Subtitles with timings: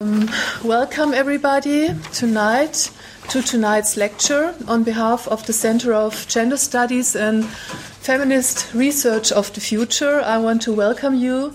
[0.00, 0.28] Um,
[0.64, 2.90] welcome, everybody, tonight
[3.28, 9.52] to tonight's lecture on behalf of the Center of Gender Studies and Feminist Research of
[9.54, 10.20] the Future.
[10.20, 11.54] I want to welcome you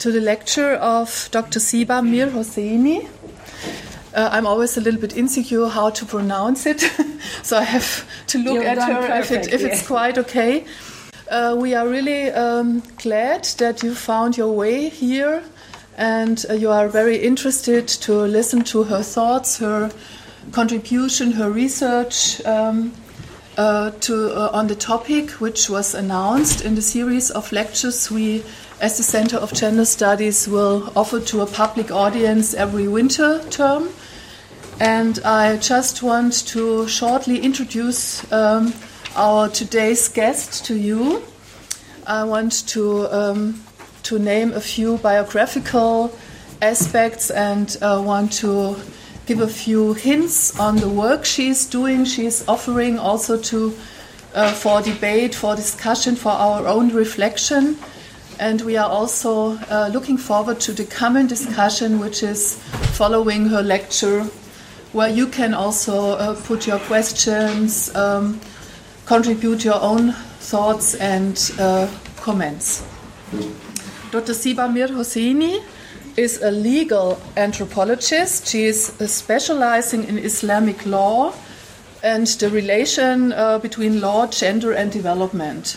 [0.00, 1.60] to the lecture of Dr.
[1.60, 3.08] Ziba Mir Hosseini.
[4.14, 6.80] Uh, I'm always a little bit insecure how to pronounce it,
[7.42, 10.66] so I have to look You've at her if, it, perfect, if it's quite okay.
[11.30, 15.42] Uh, we are really um, glad that you found your way here
[15.98, 19.90] and uh, you are very interested to listen to her thoughts, her
[20.52, 22.92] contribution, her research um,
[23.56, 28.44] uh, to, uh, on the topic, which was announced in the series of lectures we,
[28.80, 33.88] as the Center of Gender Studies, will offer to a public audience every winter term.
[34.78, 38.72] And I just want to shortly introduce um,
[39.16, 41.24] our today's guest to you.
[42.06, 43.60] I want to um,
[44.08, 46.10] to name a few biographical
[46.62, 48.74] aspects and uh, want to
[49.26, 52.06] give a few hints on the work she's doing.
[52.06, 53.74] She's offering also to
[54.34, 57.76] uh, for debate, for discussion, for our own reflection.
[58.40, 62.56] And we are also uh, looking forward to the common discussion, which is
[62.96, 64.24] following her lecture,
[64.92, 68.40] where you can also uh, put your questions, um,
[69.04, 72.82] contribute your own thoughts and uh, comments.
[74.10, 74.34] Dr.
[74.34, 75.62] Ziba Mir Hosseini
[76.16, 78.46] is a legal anthropologist.
[78.48, 81.32] She is uh, specializing in Islamic law
[82.02, 85.76] and the relation uh, between law, gender, and development.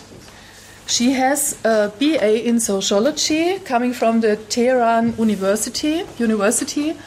[0.87, 6.97] She has a BA in sociology coming from the Tehran University, University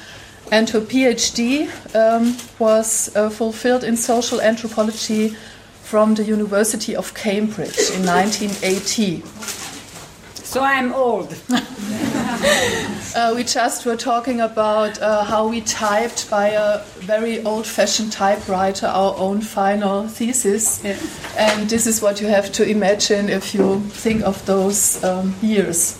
[0.53, 5.37] and her PhD um, was uh, fulfilled in social anthropology
[5.83, 9.64] from the University of Cambridge in 1980.
[10.55, 11.35] So I'm old.
[13.17, 18.11] Uh, we just were talking about uh, how we typed by a very old fashioned
[18.11, 20.83] typewriter our own final thesis.
[20.83, 20.99] Yeah.
[21.39, 25.97] And this is what you have to imagine if you think of those um, years.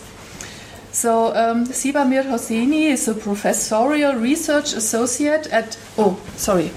[0.91, 5.79] So, um, Ziba Mir Hosseini is a professorial research associate at.
[5.97, 6.73] Oh, sorry,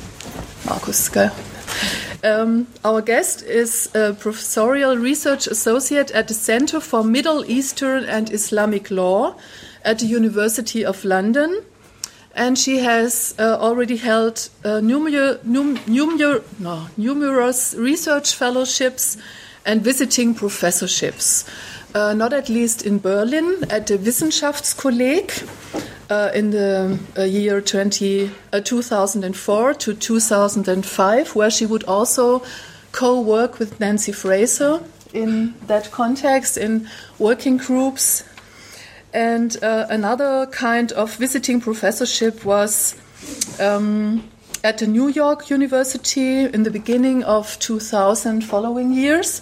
[0.65, 1.09] Markus.
[1.09, 1.31] gell?
[2.23, 8.31] Um, our guest is a professorial research associate at the Center for Middle Eastern and
[8.33, 9.35] Islamic Law
[9.85, 11.63] at the University of London.
[12.35, 19.17] And she has uh, already held uh, numer- num- numer- no, numerous research fellowships
[19.65, 21.45] and visiting professorships.
[21.93, 25.31] Uh, not at least in Berlin at the Wissenschaftskolleg
[26.09, 32.43] uh, in the uh, year 20, uh, 2004 to 2005, where she would also
[32.91, 34.81] co work with Nancy Fraser
[35.13, 36.87] in that context in
[37.19, 38.23] working groups.
[39.13, 42.95] And uh, another kind of visiting professorship was
[43.59, 44.29] um,
[44.63, 49.41] at the New York University in the beginning of 2000 following years.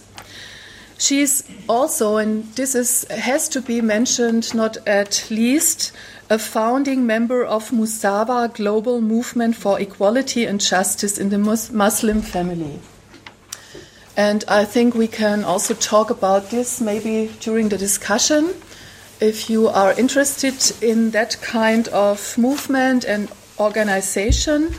[0.97, 5.91] She's also, and this is, has to be mentioned not at least,
[6.29, 12.21] a founding member of Musawa Global Movement for Equality and Justice in the Mus- Muslim
[12.21, 12.79] family.
[14.17, 18.55] And I think we can also talk about this maybe during the discussion.
[19.19, 24.73] If you are interested in that kind of movement and organization,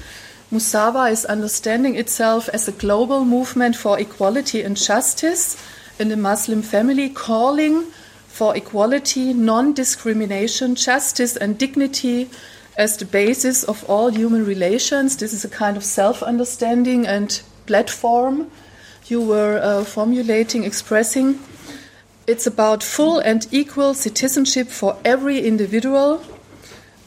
[0.51, 5.57] Musawa is understanding itself as a global movement for equality and justice
[5.99, 7.85] in the Muslim family, calling
[8.37, 12.29] for equality, non discrimination, justice, and dignity
[12.77, 15.17] as the basis of all human relations.
[15.17, 18.51] This is a kind of self understanding and platform
[19.09, 21.39] you were uh, formulating, expressing.
[22.27, 26.23] It's about full and equal citizenship for every individual.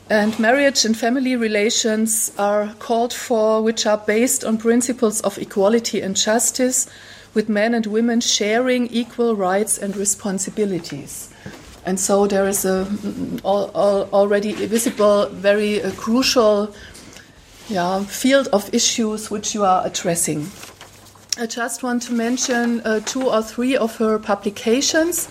[0.10, 6.02] And marriage and family relations are called for, which are based on principles of equality
[6.02, 6.90] and justice,
[7.34, 11.34] with men and women sharing equal rights and responsibilities.
[11.86, 16.74] And so there is a mm, al- al- already visible, very uh, crucial
[17.70, 20.50] yeah, field of issues which you are addressing.
[21.38, 25.30] I just want to mention uh, two or three of her publications.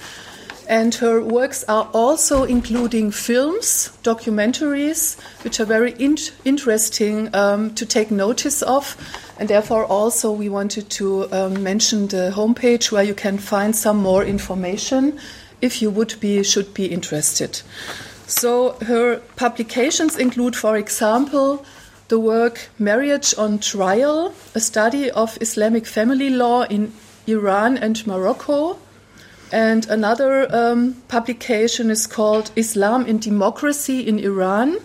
[0.69, 7.87] And her works are also including films, documentaries, which are very in- interesting um, to
[7.87, 8.95] take notice of.
[9.39, 13.99] And therefore, also, we wanted to um, mention the homepage where you can find some
[13.99, 15.19] more information
[15.61, 17.63] if you would be, should be interested.
[18.27, 21.65] So, her publications include, for example,
[22.09, 26.93] the work Marriage on Trial, a study of Islamic family law in
[27.27, 28.79] Iran and Morocco.
[29.53, 34.79] And another um, publication is called Islam in Democracy in Iran.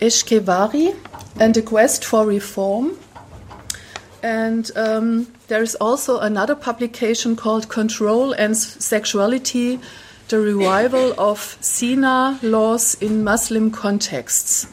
[0.00, 0.96] Eshkevari
[1.38, 2.96] and a quest for reform.
[4.22, 9.80] And um, there is also another publication called Control and Sexuality
[10.28, 14.66] The Revival of Zina Laws in Muslim Contexts.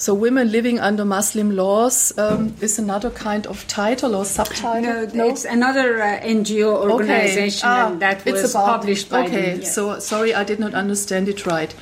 [0.00, 4.80] So, Women Living Under Muslim Laws um, is another kind of title or subtitle?
[4.80, 5.28] No, no?
[5.28, 7.80] it's another uh, NGO organization okay.
[7.80, 9.74] ah, that was about, published by Okay, them, yes.
[9.74, 11.74] so sorry, I did not understand it right.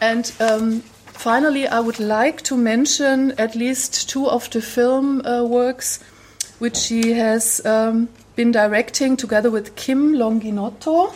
[0.00, 5.44] And um, finally, I would like to mention at least two of the film uh,
[5.44, 6.00] works
[6.62, 11.12] which she has um, been directing together with Kim Longinotto,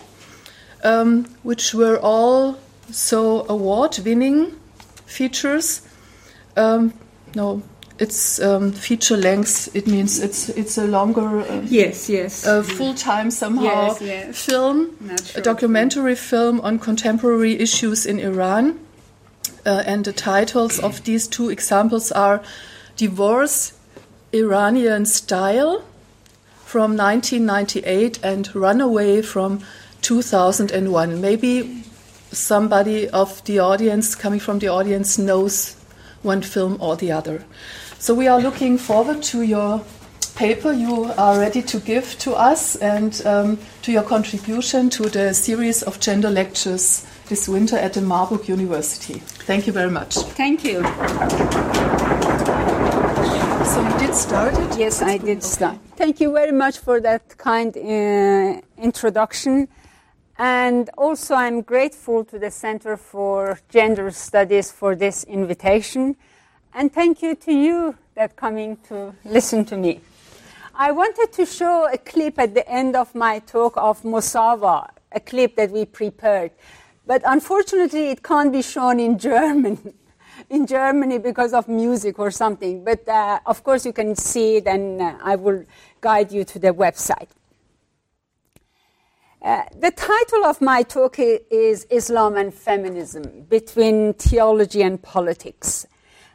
[0.82, 2.58] um, which were all
[2.90, 4.50] so award winning
[5.06, 5.82] features.
[6.56, 6.92] Um,
[7.37, 7.62] no,
[8.00, 9.70] it's um, feature length.
[9.76, 11.42] It means it's it's a longer.
[11.42, 12.44] Uh, yes, yes.
[12.44, 14.46] A full time somehow yes, yes.
[14.46, 15.40] film, sure.
[15.40, 18.81] a documentary film on contemporary issues in Iran.
[19.66, 22.40] Uh, and the titles of these two examples are
[22.96, 23.72] Divorce
[24.32, 25.84] Iranian Style
[26.64, 29.60] from 1998 and Runaway from
[30.02, 31.20] 2001.
[31.20, 31.82] Maybe
[32.30, 35.74] somebody of the audience, coming from the audience, knows
[36.22, 37.44] one film or the other.
[37.98, 39.82] So we are looking forward to your
[40.36, 45.32] paper you are ready to give to us and um, to your contribution to the
[45.32, 49.20] series of gender lectures this winter at the Marburg University.
[49.46, 50.17] Thank you very much.
[50.17, 50.82] Thank you.
[53.67, 54.78] So you did start it?
[54.78, 55.78] Yes, I did start.
[55.96, 59.69] Thank you very much for that kind uh, introduction.
[60.38, 66.17] And also, I'm grateful to the Center for Gender Studies for this invitation.
[66.75, 70.00] And thank you to you that coming to listen to me.
[70.75, 75.20] I wanted to show a clip at the end of my talk of Musawa, a
[75.20, 76.50] clip that we prepared.
[77.06, 79.94] But unfortunately, it can't be shown in German.
[80.50, 82.85] in Germany because of music or something.
[82.85, 85.64] But uh, of course, you can see it, and uh, I will
[86.00, 87.29] guide you to the website.
[89.43, 95.87] Uh, the title of my talk is Islam and Feminism Between Theology and Politics.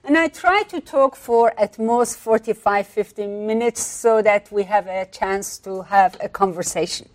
[0.03, 4.87] And I try to talk for at most 45, 50 minutes so that we have
[4.87, 7.09] a chance to have a conversation.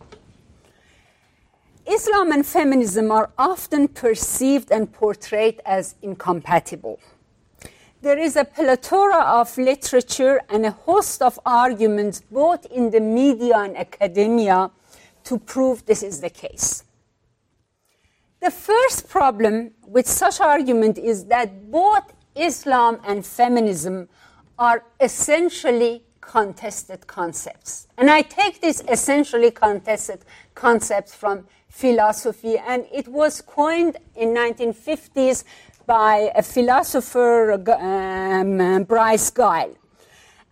[1.86, 6.98] Islam and feminism are often perceived and portrayed as incompatible.
[8.02, 13.58] There is a plethora of literature and a host of arguments, both in the media
[13.58, 14.70] and academia,
[15.24, 16.84] to prove this is the case.
[18.40, 24.08] The first problem with such argument is that both Islam and feminism
[24.58, 27.88] are essentially contested concepts.
[27.96, 30.24] And I take this essentially contested
[30.54, 35.44] concepts from philosophy, and it was coined in 1950s
[35.86, 39.76] by a philosopher, um, Bryce Gallie.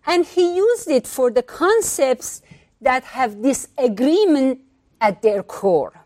[0.05, 2.43] And he used it for the concepts
[2.79, 4.59] that have disagreement
[5.01, 6.05] at their core,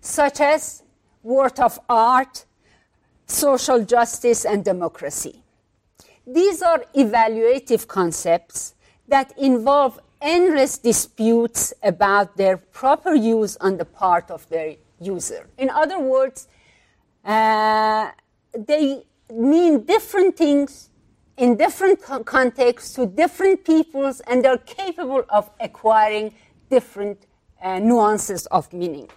[0.00, 0.82] such as
[1.22, 2.46] worth of art,
[3.26, 5.42] social justice, and democracy.
[6.26, 8.74] These are evaluative concepts
[9.08, 15.46] that involve endless disputes about their proper use on the part of their user.
[15.58, 16.48] In other words,
[17.24, 18.10] uh,
[18.56, 20.90] they mean different things
[21.36, 26.32] in different contexts to different peoples, and they're capable of acquiring
[26.70, 27.26] different
[27.62, 29.08] uh, nuances of meaning.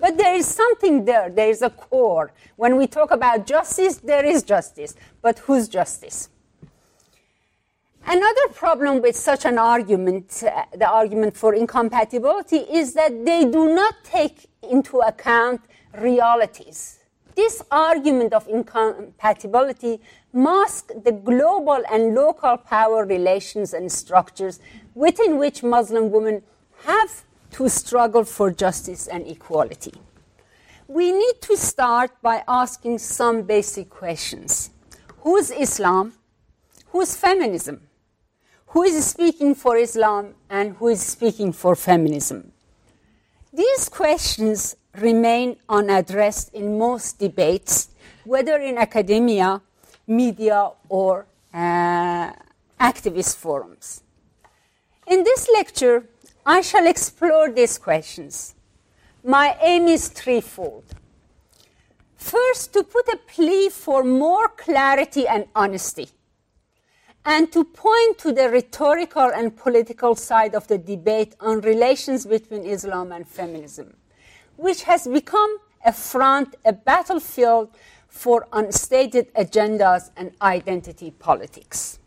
[0.00, 2.32] But there is something there, there is a core.
[2.56, 4.94] When we talk about justice, there is justice.
[5.22, 6.28] But whose justice?
[8.08, 13.74] Another problem with such an argument, uh, the argument for incompatibility, is that they do
[13.74, 15.60] not take into account
[15.98, 17.00] realities.
[17.34, 20.00] This argument of incompatibility
[20.32, 24.60] masks the global and local power relations and structures
[24.94, 26.42] within which Muslim women
[26.84, 29.94] have to struggle for justice and equality.
[30.86, 34.70] We need to start by asking some basic questions
[35.22, 36.12] Who is Islam?
[36.92, 37.85] Who is feminism?
[38.66, 42.52] Who is speaking for Islam and who is speaking for feminism?
[43.52, 47.88] These questions remain unaddressed in most debates,
[48.24, 49.62] whether in academia,
[50.06, 52.32] media, or uh,
[52.80, 54.02] activist forums.
[55.06, 56.04] In this lecture,
[56.44, 58.54] I shall explore these questions.
[59.24, 60.84] My aim is threefold.
[62.16, 66.08] First, to put a plea for more clarity and honesty
[67.26, 72.64] and to point to the rhetorical and political side of the debate on relations between
[72.64, 73.94] Islam and feminism,
[74.54, 77.68] which has become a front, a battlefield
[78.06, 81.98] for unstated agendas and identity politics.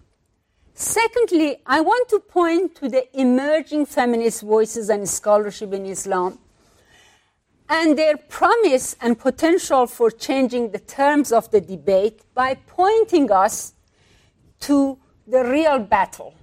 [0.73, 6.39] Secondly, I want to point to the emerging feminist voices and scholarship in Islam
[7.67, 13.73] and their promise and potential for changing the terms of the debate by pointing us
[14.61, 14.97] to
[15.29, 16.33] the real battle.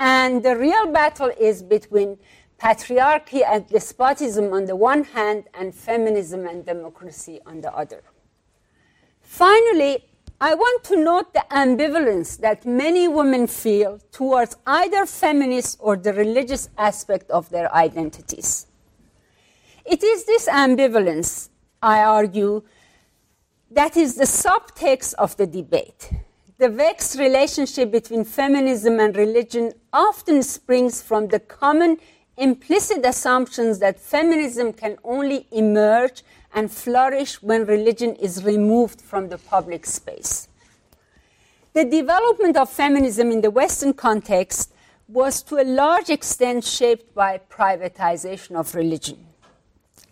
[0.00, 2.18] And the real battle is between
[2.58, 8.02] patriarchy and despotism on the one hand and feminism and democracy on the other.
[9.20, 10.04] Finally,
[10.40, 16.12] I want to note the ambivalence that many women feel towards either feminist or the
[16.12, 18.66] religious aspect of their identities.
[19.84, 21.48] It is this ambivalence,
[21.82, 22.62] I argue,
[23.70, 26.10] that is the subtext of the debate.
[26.58, 31.98] The vexed relationship between feminism and religion often springs from the common
[32.36, 39.38] implicit assumptions that feminism can only emerge and flourish when religion is removed from the
[39.38, 40.48] public space.
[41.74, 44.72] The development of feminism in the Western context
[45.06, 49.24] was to a large extent shaped by privatization of religion,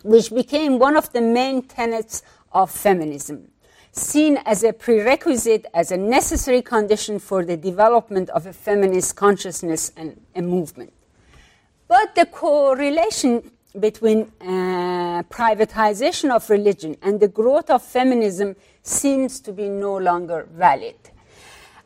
[0.01, 2.23] which became one of the main tenets
[2.53, 3.51] of feminism,
[3.97, 9.91] seen as a prerequisite, as a necessary condition for the development of a feminist consciousness
[9.97, 10.93] and a movement.
[11.87, 19.51] But the correlation between uh, privatization of religion and the growth of feminism seems to
[19.53, 20.95] be no longer valid.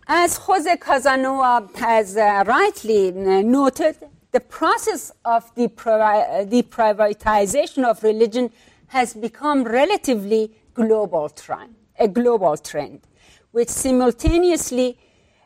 [0.07, 3.97] As Jose Casanova has uh, rightly uh, noted,
[4.31, 8.49] the process of deprivatization of religion
[8.87, 12.99] has become relatively global trend, a global trend,
[13.51, 14.97] which simultaneously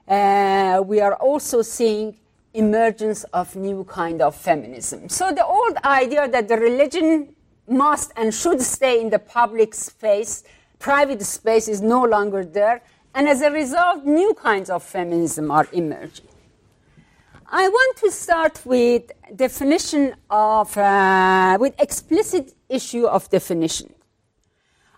[0.08, 2.18] uh, we are also seeing
[2.54, 5.10] emergence of new kind of feminism.
[5.10, 7.36] So the old idea that the religion
[7.68, 10.44] must and should stay in the public space,
[10.80, 12.82] private space is no longer there,
[13.14, 16.28] and as a result, new kinds of feminism are emerging.
[17.48, 23.95] I want to start with definition of, uh, with explicit issue of definition.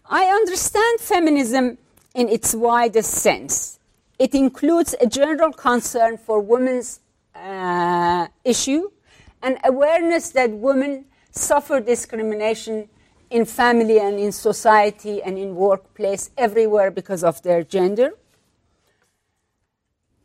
[0.10, 1.78] I understand feminism
[2.16, 3.80] in its widest sense.
[4.18, 7.02] It includes a general concern for women's
[7.36, 8.90] uh, issue
[9.44, 12.90] and awareness that women suffer discrimination
[13.30, 18.14] in family and in society and in workplace everywhere because of their gender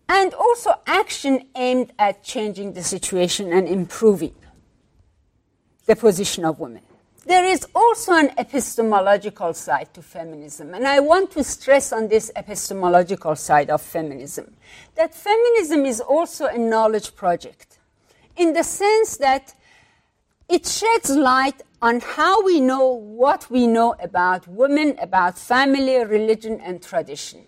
[0.08, 4.34] and also action aimed at changing the situation and improving
[5.86, 6.82] the position of women.
[7.24, 12.32] There is also an epistemological side to feminism, and I want to stress on this
[12.34, 14.56] epistemological side of feminism
[14.96, 17.78] that feminism is also a knowledge project
[18.36, 19.54] in the sense that
[20.48, 26.60] it sheds light on how we know what we know about women, about family, religion,
[26.60, 27.42] and tradition,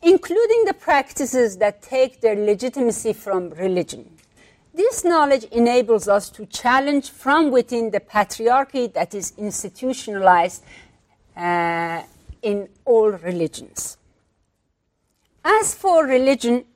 [0.00, 4.15] including the practices that take their legitimacy from religion.
[4.76, 10.62] This knowledge enables us to challenge from within the patriarchy that is institutionalized
[11.34, 12.02] uh,
[12.42, 13.96] in all religions.
[15.42, 16.66] As for religion,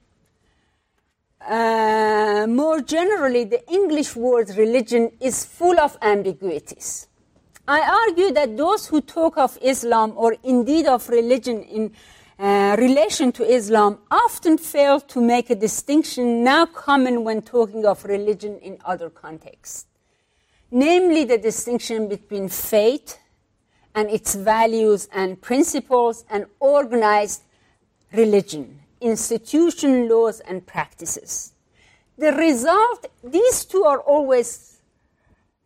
[1.46, 7.06] uh, more generally, the English word religion is full of ambiguities.
[7.68, 11.92] I argue that those who talk of Islam or indeed of religion in
[12.40, 18.02] uh, relation to Islam often fail to make a distinction now common when talking of
[18.06, 19.84] religion in other contexts,
[20.70, 23.18] namely the distinction between faith
[23.94, 27.42] and its values and principles and organized
[28.12, 31.52] religion, institution, laws, and practices.
[32.16, 34.78] The result, these two are always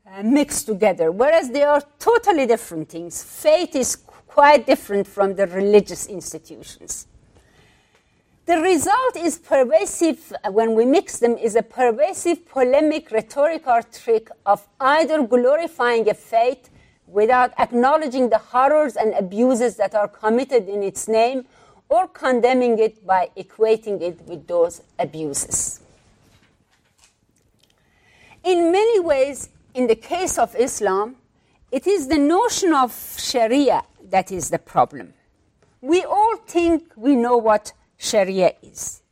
[0.07, 3.23] uh, mixed together, whereas they are totally different things.
[3.23, 3.95] Faith is
[4.34, 7.06] quite different from the religious institutions.
[8.46, 14.66] The result is pervasive, when we mix them, is a pervasive polemic rhetorical trick of
[14.80, 16.68] either glorifying a faith
[17.06, 21.44] without acknowledging the horrors and abuses that are committed in its name
[21.88, 25.78] or condemning it by equating it with those abuses.
[28.42, 31.14] In many ways, in the case of Islam,
[31.70, 33.84] it is the notion of Sharia
[34.14, 35.12] that is the problem.
[35.80, 39.02] We all think we know what Sharia is,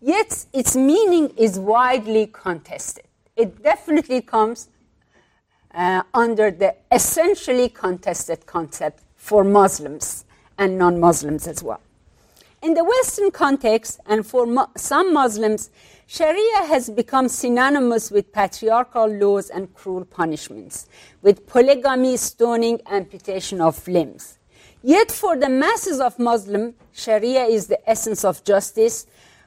[0.00, 3.06] yet its meaning is widely contested.
[3.34, 4.68] It definitely comes
[5.74, 10.26] uh, under the essentially contested concept for Muslims
[10.56, 11.80] and non Muslims as well.
[12.62, 15.70] In the Western context, and for some Muslims,
[16.06, 20.86] Sharia has become synonymous with patriarchal laws and cruel punishments,
[21.20, 24.38] with polygamy, stoning, amputation of limbs.
[24.82, 29.06] Yet for the masses of Muslims, Sharia is the essence of justice,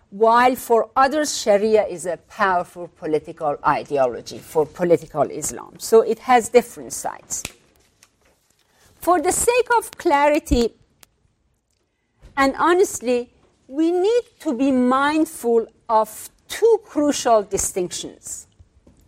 [0.10, 5.74] while for others, Sharia is a powerful political ideology for political Islam.
[5.78, 7.44] So it has different sides.
[8.96, 10.74] For the sake of clarity,
[12.38, 13.30] and honestly,
[13.68, 18.48] we need to be mindful of two crucial distinctions.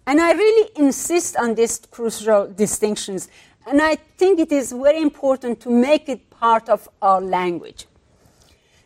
[0.06, 3.28] And I really insist on these crucial distinctions.
[3.68, 7.86] And I think it is very important to make it part of our language.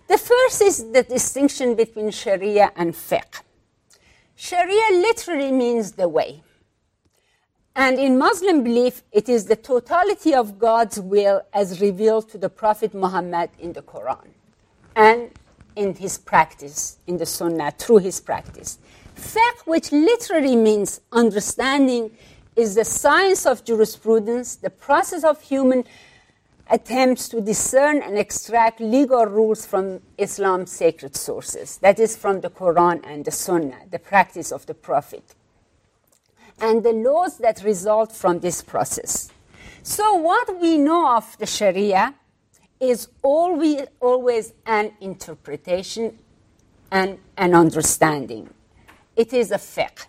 [0.07, 3.41] The first is the distinction between Sharia and fiqh.
[4.35, 6.41] Sharia literally means the way.
[7.75, 12.49] And in Muslim belief, it is the totality of God's will as revealed to the
[12.49, 14.27] Prophet Muhammad in the Quran
[14.95, 15.29] and
[15.75, 18.79] in his practice, in the Sunnah, through his practice.
[19.15, 22.11] Fiqh, which literally means understanding,
[22.55, 25.83] is the science of jurisprudence, the process of human
[26.69, 32.49] attempts to discern and extract legal rules from Islam's sacred sources, that is, from the
[32.49, 35.35] Quran and the Sunnah, the practice of the Prophet
[36.61, 39.29] and the laws that result from this process.
[39.83, 42.13] So, what we know of the Sharia
[42.79, 46.19] is always, always an interpretation
[46.91, 48.49] and an understanding.
[49.15, 50.05] It is a fiqh.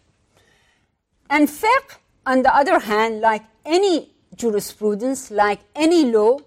[1.30, 1.96] And fiqh,
[2.26, 6.38] on the other hand, like any jurisprudence, like any law,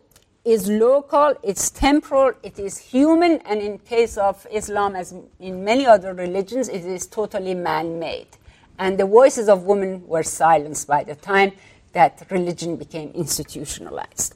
[0.44, 5.88] is local, it's temporal, it is human, and in case of Islam, as in many
[5.88, 8.28] other religions, it is totally man made
[8.78, 11.52] and the voices of women were silenced by the time
[11.94, 14.36] that religion became institutionalized.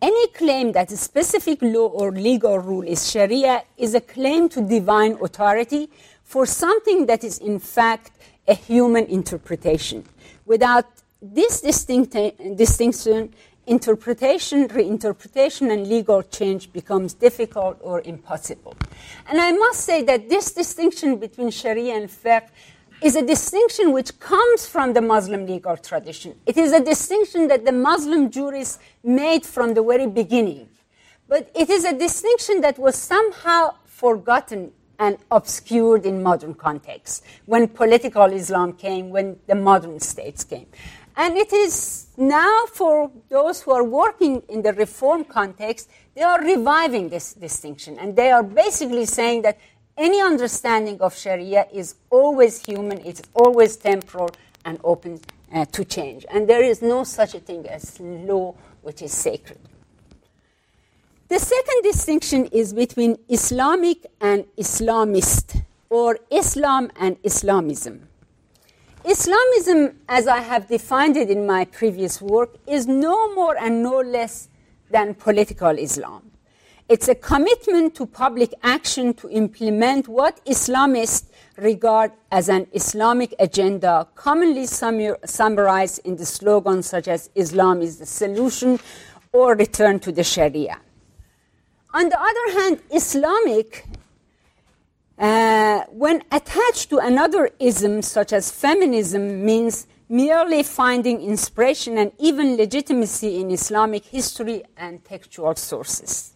[0.00, 4.60] Any claim that a specific law or legal rule is Sharia is a claim to
[4.60, 5.90] divine authority
[6.22, 8.12] for something that is, in fact,
[8.48, 10.04] a human interpretation.
[10.44, 10.86] Without
[11.20, 13.34] this distinction,
[13.66, 18.76] interpretation, reinterpretation, and legal change becomes difficult or impossible.
[19.28, 22.48] And I must say that this distinction between Sharia and fiqh
[23.02, 26.34] is a distinction which comes from the Muslim legal tradition.
[26.46, 30.68] It is a distinction that the Muslim jurists made from the very beginning.
[31.28, 37.68] But it is a distinction that was somehow forgotten and obscured in modern contexts when
[37.68, 40.66] political Islam came, when the modern states came.
[41.16, 46.42] And it is now for those who are working in the reform context, they are
[46.42, 47.98] reviving this distinction.
[47.98, 49.58] And they are basically saying that
[49.96, 54.30] any understanding of Sharia is always human, it's always temporal
[54.66, 55.20] and open
[55.52, 56.26] uh, to change.
[56.30, 59.58] And there is no such a thing as law which is sacred.
[61.28, 65.60] The second distinction is between Islamic and Islamist,
[65.90, 68.06] or Islam and Islamism.
[69.04, 74.00] Islamism, as I have defined it in my previous work, is no more and no
[74.00, 74.48] less
[74.88, 76.30] than political Islam.
[76.88, 84.06] It's a commitment to public action to implement what Islamists regard as an Islamic agenda,
[84.14, 88.78] commonly summarized in the slogans such as Islam is the solution
[89.32, 90.78] or return to the Sharia.
[91.94, 93.86] On the other hand, Islamic
[95.18, 102.56] uh, when attached to another ism, such as feminism, means merely finding inspiration and even
[102.56, 106.34] legitimacy in Islamic history and textual sources.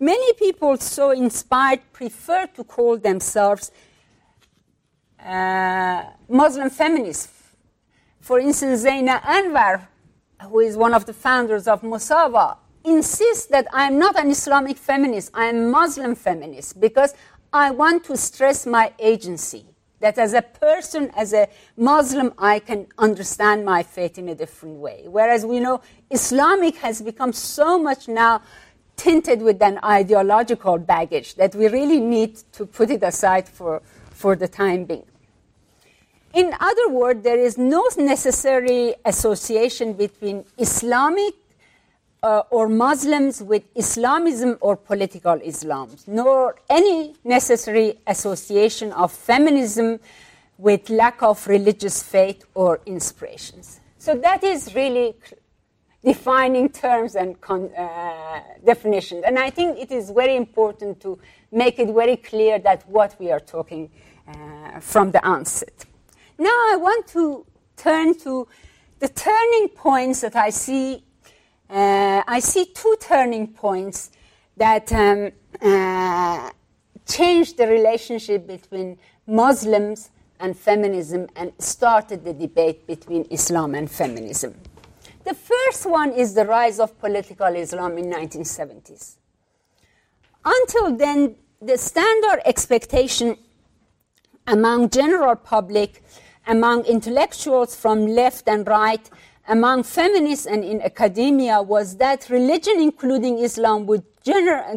[0.00, 3.70] Many people so inspired prefer to call themselves
[5.24, 7.32] uh, Muslim feminists.
[8.20, 9.86] For instance, Zainah Anwar,
[10.42, 12.58] who is one of the founders of Musawa,
[12.90, 17.14] insists that I'm not an Islamic feminist, I'm Muslim feminist because
[17.52, 19.64] I want to stress my agency.
[20.00, 24.76] That as a person, as a Muslim, I can understand my faith in a different
[24.76, 25.04] way.
[25.06, 28.42] Whereas we know Islamic has become so much now
[28.96, 34.36] tinted with an ideological baggage that we really need to put it aside for, for
[34.36, 35.06] the time being.
[36.34, 41.34] In other words, there is no necessary association between Islamic
[42.22, 50.00] uh, or Muslims with Islamism or political Islam, nor any necessary association of feminism
[50.58, 53.80] with lack of religious faith or inspirations.
[53.98, 55.14] So that is really
[56.04, 59.24] defining terms and con- uh, definitions.
[59.26, 61.18] And I think it is very important to
[61.50, 63.90] make it very clear that what we are talking
[64.26, 65.86] uh, from the onset.
[66.38, 68.46] Now I want to turn to
[68.98, 71.04] the turning points that I see
[71.70, 74.10] uh, I see two turning points
[74.56, 76.50] that um, uh,
[77.06, 84.54] changed the relationship between Muslims and feminism and started the debate between Islam and feminism.
[85.24, 89.16] The first one is the rise of political Islam in 1970s.
[90.44, 93.36] Until then, the standard expectation
[94.46, 96.02] among general public,
[96.46, 99.10] among intellectuals from left and right,
[99.48, 104.04] among feminists and in academia was that religion, including Islam, would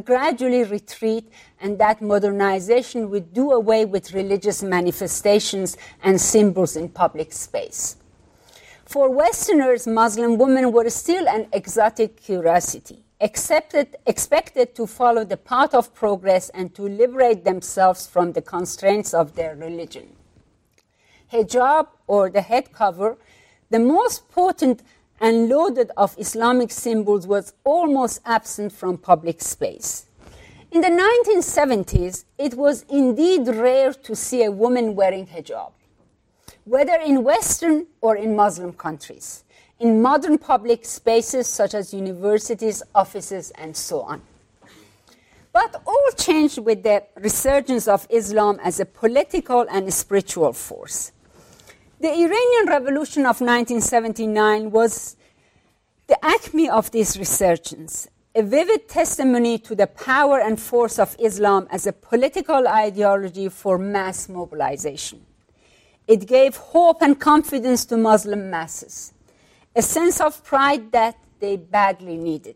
[0.05, 1.29] gradually retreat
[1.59, 7.97] and that modernization would do away with religious manifestations and symbols in public space.
[8.85, 15.73] For Westerners, Muslim women were still an exotic curiosity, accepted, expected to follow the path
[15.73, 20.15] of progress and to liberate themselves from the constraints of their religion.
[21.31, 23.17] Hijab, or the head cover,
[23.71, 24.83] the most potent
[25.21, 30.05] and loaded of Islamic symbols was almost absent from public space.
[30.71, 35.71] In the 1970s, it was indeed rare to see a woman wearing hijab,
[36.65, 39.43] whether in Western or in Muslim countries,
[39.79, 44.21] in modern public spaces such as universities, offices, and so on.
[45.53, 51.11] But all changed with the resurgence of Islam as a political and spiritual force.
[52.01, 55.15] The Iranian Revolution of 1979 was
[56.07, 61.67] the acme of this resurgence, a vivid testimony to the power and force of Islam
[61.69, 65.23] as a political ideology for mass mobilization.
[66.07, 69.13] It gave hope and confidence to Muslim masses,
[69.75, 72.55] a sense of pride that they badly needed.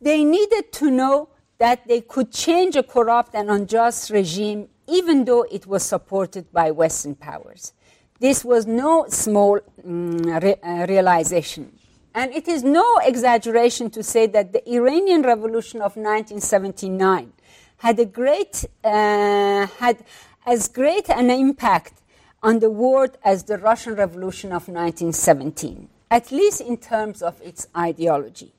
[0.00, 5.42] They needed to know that they could change a corrupt and unjust regime even though
[5.42, 7.74] it was supported by Western powers.
[8.20, 11.72] This was no small mm, re- uh, realization.
[12.14, 17.32] And it is no exaggeration to say that the Iranian Revolution of 1979
[17.76, 20.04] had, a great, uh, had
[20.44, 22.02] as great an impact
[22.42, 27.68] on the world as the Russian Revolution of 1917, at least in terms of its
[27.76, 28.52] ideology.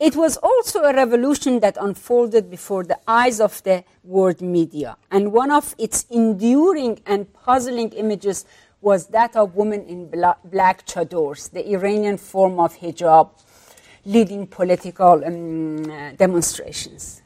[0.00, 5.30] It was also a revolution that unfolded before the eyes of the world media, and
[5.30, 8.46] one of its enduring and puzzling images
[8.80, 13.30] was that of women in black chadors, the Iranian form of hijab,
[14.04, 17.22] leading political um, uh, demonstrations.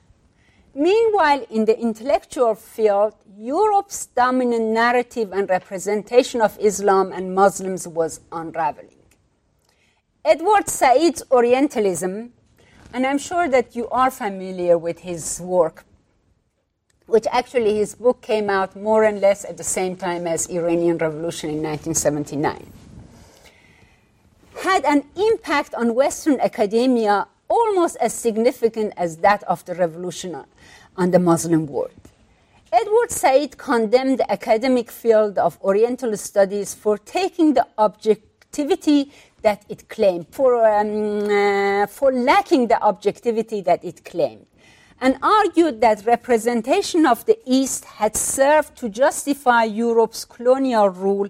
[0.74, 8.20] Meanwhile, in the intellectual field, Europe's dominant narrative and representation of Islam and Muslims was
[8.32, 8.90] unraveling.
[10.24, 12.32] Edward Said's Orientalism,
[12.92, 15.84] and I'm sure that you are familiar with his work,
[17.06, 20.98] which actually his book came out more and less at the same time as Iranian
[20.98, 22.72] Revolution in 1979,
[24.62, 30.34] had an impact on Western academia almost as significant as that of the revolution
[30.96, 31.92] on the Muslim world.
[32.72, 39.12] Edward Said condemned the academic field of Oriental studies for taking the objectivity
[39.42, 44.46] that it claimed, for, um, uh, for lacking the objectivity that it claimed
[45.04, 51.28] and argued that representation of the East had served to justify Europe's colonial rule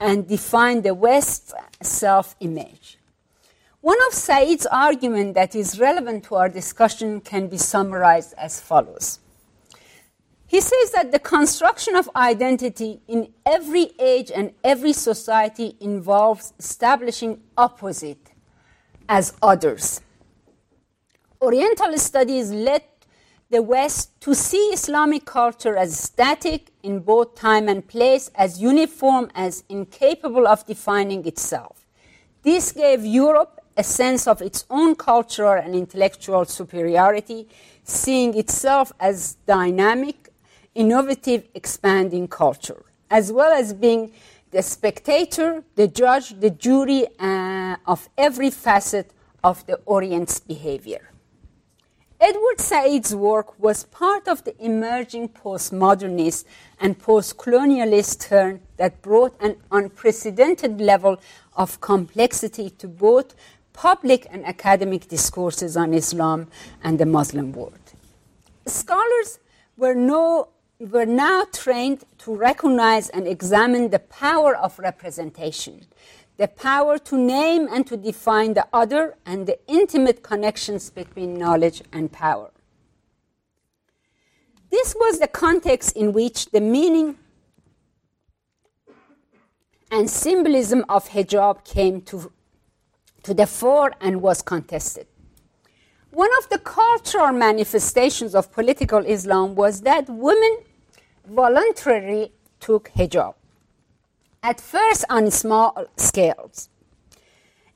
[0.00, 1.52] and define the West's
[1.82, 2.98] self image.
[3.82, 9.18] One of Said's arguments that is relevant to our discussion can be summarized as follows.
[10.46, 17.42] He says that the construction of identity in every age and every society involves establishing
[17.58, 18.32] opposite
[19.10, 20.00] as others.
[21.42, 22.82] Oriental studies led
[23.50, 29.28] the West to see Islamic culture as static in both time and place, as uniform,
[29.34, 31.84] as incapable of defining itself.
[32.42, 37.48] This gave Europe a sense of its own cultural and intellectual superiority,
[37.82, 40.28] seeing itself as dynamic,
[40.76, 44.12] innovative, expanding culture, as well as being
[44.52, 51.09] the spectator, the judge, the jury uh, of every facet of the Orient's behavior.
[52.22, 56.44] Edward Said's work was part of the emerging postmodernist
[56.78, 61.18] and post-colonialist turn that brought an unprecedented level
[61.56, 63.34] of complexity to both
[63.72, 66.48] public and academic discourses on Islam
[66.84, 67.94] and the Muslim world.
[68.66, 69.38] Scholars
[69.78, 75.86] were, no, were now trained to recognize and examine the power of representation
[76.40, 81.82] the power to name and to define the other, and the intimate connections between knowledge
[81.92, 82.50] and power.
[84.70, 87.18] This was the context in which the meaning
[89.90, 92.32] and symbolism of hijab came to,
[93.22, 95.06] to the fore and was contested.
[96.10, 100.60] One of the cultural manifestations of political Islam was that women
[101.26, 103.34] voluntarily took hijab
[104.42, 106.68] at first on small scales.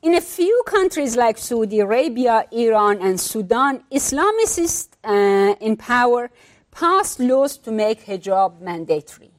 [0.02, 6.30] In a few countries like Saudi Arabia, Iran, and Sudan, Islamicists uh, in power
[6.70, 9.30] passed laws to make hijab mandatory.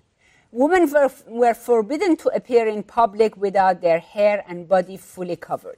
[0.51, 5.77] Women were, were forbidden to appear in public without their hair and body fully covered.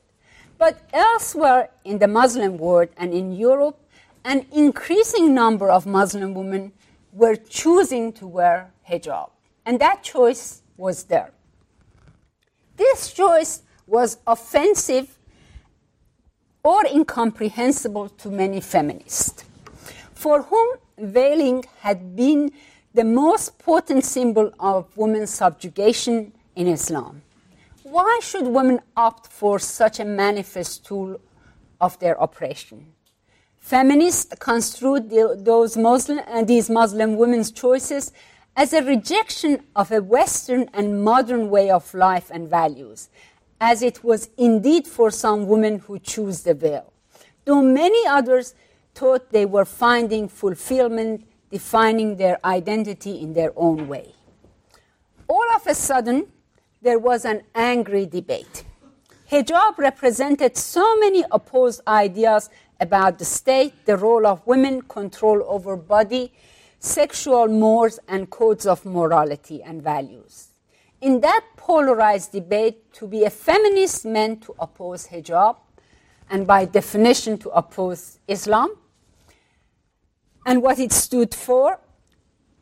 [0.57, 3.79] But elsewhere in the Muslim world and in Europe,
[4.23, 6.73] an increasing number of Muslim women
[7.11, 9.31] were choosing to wear hijab.
[9.65, 11.31] And that choice was there.
[12.77, 15.17] This choice was offensive
[16.63, 19.43] or incomprehensible to many feminists,
[20.13, 22.51] for whom veiling had been
[22.93, 27.21] the most potent symbol of women's subjugation in Islam.
[27.83, 31.21] Why should women opt for such a manifest tool
[31.79, 32.93] of their oppression?
[33.57, 38.11] Feminists construed the, those Muslim, uh, these Muslim women's choices
[38.57, 43.07] as a rejection of a Western and modern way of life and values,
[43.61, 46.91] as it was indeed for some women who choose the veil,
[47.45, 48.55] though many others
[48.95, 54.11] thought they were finding fulfillment, defining their identity in their own way.
[55.27, 56.25] All of a sudden,
[56.81, 58.63] there was an angry debate.
[59.31, 65.75] Hijab represented so many opposed ideas about the state, the role of women, control over
[65.75, 66.31] body,
[66.79, 70.49] sexual mores, and codes of morality and values.
[71.01, 75.57] In that polarized debate, to be a feminist meant to oppose hijab,
[76.29, 78.75] and by definition to oppose Islam,
[80.45, 81.79] and what it stood for.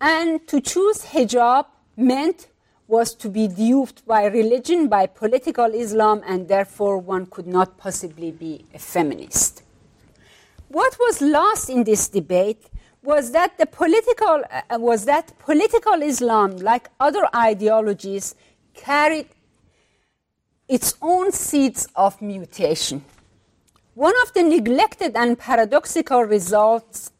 [0.01, 2.47] And to choose hijab meant
[2.88, 8.32] was to be duped by religion, by political Islam, and therefore one could not possibly
[8.32, 9.63] be a feminist.
[10.67, 12.65] What was lost in this debate
[13.05, 18.35] was that the political uh, was that political Islam, like other ideologies,
[18.73, 19.27] carried
[20.67, 23.05] its own seeds of mutation.
[23.93, 27.11] One of the neglected and paradoxical results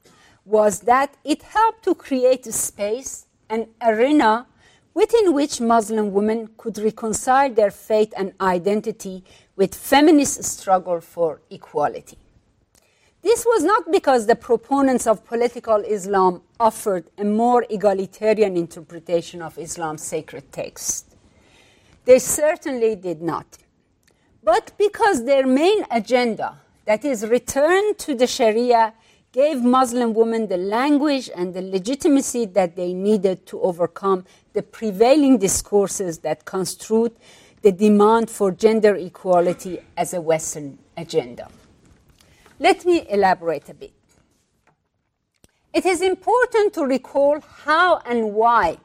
[0.44, 4.48] was that it helped to create a space, an arena
[4.94, 9.24] within which Muslim women could reconcile their faith and identity
[9.56, 12.18] with feminist struggle for equality.
[13.26, 19.58] This was not because the proponents of political Islam offered a more egalitarian interpretation of
[19.58, 21.16] Islam's sacred text.
[22.06, 23.58] They certainly did not.
[24.44, 28.94] But because their main agenda, that is, return to the Sharia,
[29.32, 35.40] gave Muslim women the language and the legitimacy that they needed to overcome the prevailing
[35.40, 37.14] discourses that construed
[37.64, 41.50] the demand for gender equality as a Western agenda.
[42.60, 43.94] Let me elaborate a bit.
[45.74, 48.78] It is important to recall how and why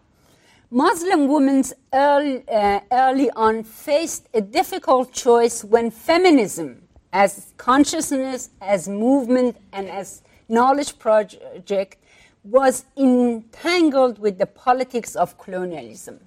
[0.73, 8.89] Muslim women early, uh, early on faced a difficult choice when feminism, as consciousness, as
[8.89, 11.97] movement, and as knowledge project
[12.45, 16.21] was entangled with the politics of colonialism.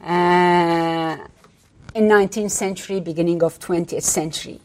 [0.00, 1.16] Uh,
[1.94, 4.60] in 19th century, beginning of 20th century.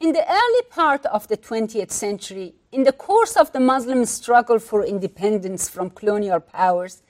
[0.00, 4.58] In the early part of the 20th century, in the course of the Muslim struggle
[4.58, 7.02] for independence from colonial powers,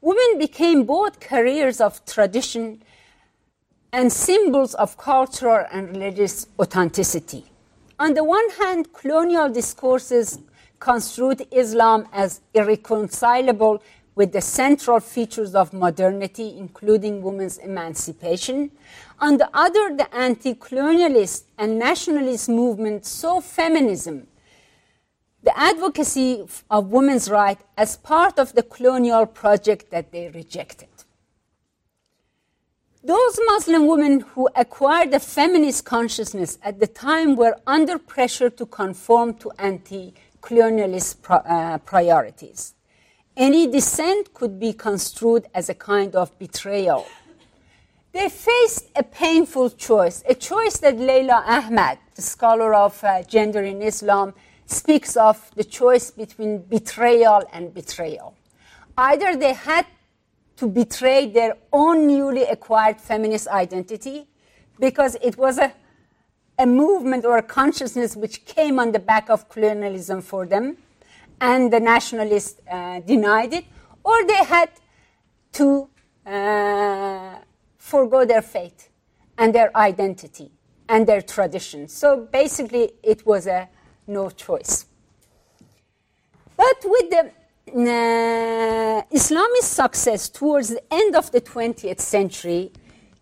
[0.00, 2.82] women became both carriers of tradition
[3.92, 7.46] and symbols of cultural and religious authenticity.
[7.98, 10.38] On the one hand, colonial discourses
[10.78, 13.82] construed Islam as irreconcilable
[14.14, 18.70] with the central features of modernity, including women's emancipation.
[19.18, 24.26] On the other, the anti colonialist and nationalist movement saw feminism,
[25.42, 30.88] the advocacy of women's rights, as part of the colonial project that they rejected.
[33.02, 38.66] Those Muslim women who acquired a feminist consciousness at the time were under pressure to
[38.66, 42.74] conform to anti colonialist uh, priorities.
[43.36, 47.06] Any dissent could be construed as a kind of betrayal.
[48.16, 53.62] They faced a painful choice, a choice that Leila Ahmed, the scholar of uh, gender
[53.62, 54.32] in Islam,
[54.64, 58.34] speaks of the choice between betrayal and betrayal.
[58.96, 59.84] Either they had
[60.56, 64.26] to betray their own newly acquired feminist identity
[64.80, 65.74] because it was a,
[66.58, 70.78] a movement or a consciousness which came on the back of colonialism for them,
[71.42, 73.66] and the nationalists uh, denied it,
[74.02, 74.70] or they had
[75.52, 75.90] to
[76.24, 77.40] uh,
[77.86, 78.88] forego their faith
[79.38, 80.50] and their identity
[80.88, 81.86] and their tradition.
[81.86, 83.68] So basically, it was a
[84.08, 84.86] no choice.
[86.56, 87.30] But with the
[87.68, 92.72] uh, Islamist success towards the end of the 20th century,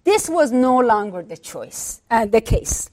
[0.03, 2.88] this was no longer the choice, uh, the case.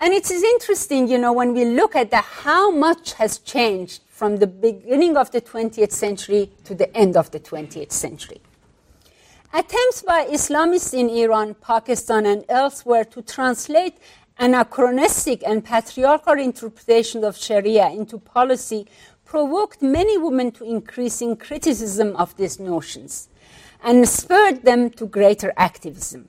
[0.00, 4.02] And it is interesting, you know, when we look at the, how much has changed
[4.08, 8.40] from the beginning of the 20th century to the end of the 20th century.
[9.56, 13.96] Attempts by Islamists in Iran, Pakistan, and elsewhere to translate
[14.38, 18.86] anachronistic and patriarchal interpretation of Sharia into policy
[19.24, 23.30] provoked many women to increasing criticism of these notions
[23.82, 26.28] and spurred them to greater activism.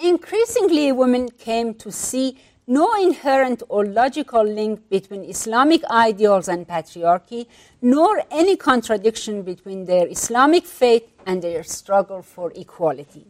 [0.00, 7.46] Increasingly, women came to see no inherent or logical link between Islamic ideals and patriarchy,
[7.80, 13.26] nor any contradiction between their Islamic faith and their struggle for equality,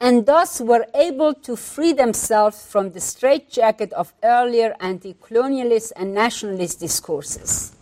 [0.00, 6.14] and thus were able to free themselves from the straitjacket of earlier anti colonialist and
[6.14, 7.72] nationalist discourses.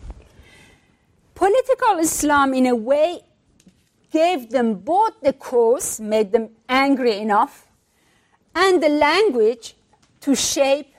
[1.36, 3.20] Political Islam, in a way,
[4.10, 7.68] gave them both the cause, made them angry enough,
[8.52, 9.76] and the language
[10.28, 10.94] to shape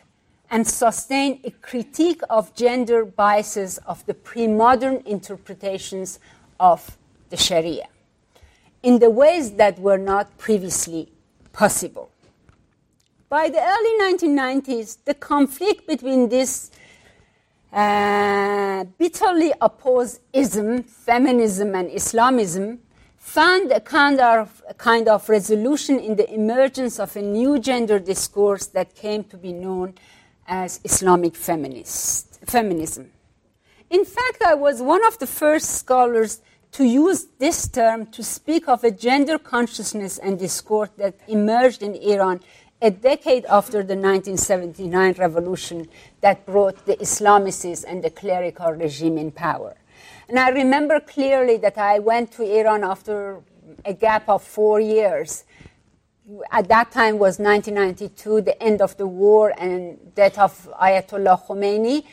[0.49, 6.19] and sustain a critique of gender biases of the pre modern interpretations
[6.59, 6.97] of
[7.29, 7.87] the Sharia
[8.81, 11.11] in the ways that were not previously
[11.53, 12.09] possible.
[13.29, 16.71] By the early 1990s, the conflict between this
[17.71, 22.79] uh, bitterly opposed ism, feminism, and Islamism
[23.29, 27.99] found a kind of, a kind of resolution in the emergence of a new gender
[27.99, 29.93] discourse that came to be known
[30.47, 33.11] as Islamic feminist, feminism.
[33.91, 38.67] In fact, I was one of the first scholars to use this term to speak
[38.67, 42.39] of a gender consciousness and discourse that emerged in Iran
[42.81, 45.87] a decade after the 1979 revolution
[46.21, 49.75] that brought the Islamicists and the clerical regime in power.
[50.29, 53.41] And I remember clearly that I went to Iran after
[53.83, 55.43] a gap of four years.
[56.51, 62.03] At that time was 1992, the end of the war and death of Ayatollah Khomeini.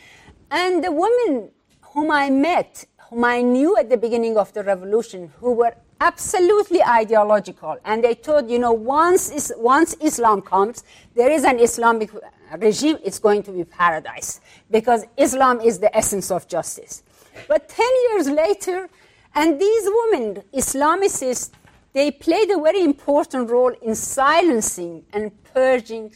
[0.49, 1.51] And the women
[1.93, 6.81] whom I met, whom I knew at the beginning of the revolution, who were absolutely
[6.81, 7.77] ideological.
[7.85, 12.09] And they thought, you know, once, is, once Islam comes, there is an Islamic
[12.57, 14.41] regime, it's going to be paradise.
[14.71, 17.03] Because Islam is the essence of justice.
[17.47, 18.89] But 10 years later,
[19.35, 21.51] and these women, Islamicists,
[21.93, 26.15] they played a very important role in silencing and purging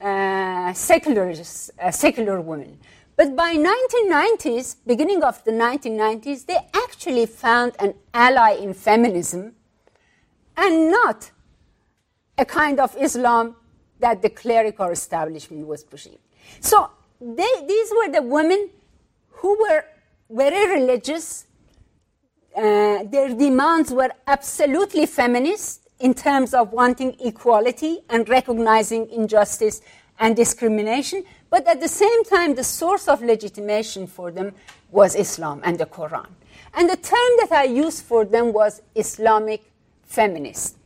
[0.00, 2.78] uh, secular, uh, secular women.
[3.16, 9.52] But by 1990s, beginning of the 1990s, they actually found an ally in feminism
[10.56, 11.30] and not
[12.38, 13.56] a kind of Islam
[14.00, 16.18] that the clerical establishment was pushing.
[16.60, 18.70] So they, these were the women
[19.28, 19.84] who were
[20.32, 21.46] very religious.
[22.56, 29.80] Uh, their demands were absolutely feminist in terms of wanting equality and recognizing injustice
[30.18, 34.54] and discrimination, but at the same time, the source of legitimation for them
[34.90, 36.28] was Islam and the Quran.
[36.74, 39.62] And the term that I used for them was Islamic
[40.04, 40.76] feminist.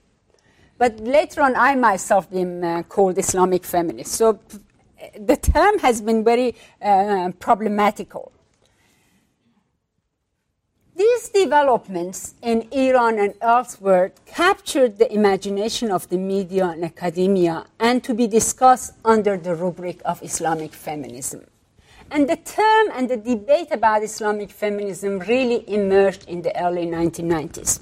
[0.79, 4.13] But later on, I myself been uh, called Islamic feminist.
[4.13, 4.39] So
[5.19, 8.33] the term has been very uh, problematical.
[10.97, 18.03] These developments in Iran and elsewhere captured the imagination of the media and academia and
[18.03, 21.45] to be discussed under the rubric of Islamic feminism.
[22.11, 27.81] And the term and the debate about Islamic feminism really emerged in the early 1990s.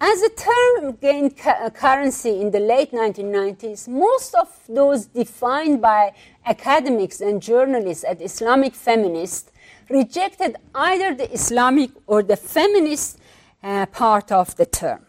[0.00, 5.80] As the term gained cu- uh, currency in the late 1990s, most of those defined
[5.80, 6.12] by
[6.44, 9.52] academics and journalists as Islamic feminists
[9.88, 13.18] rejected either the Islamic or the feminist
[13.62, 15.06] uh, part of the term.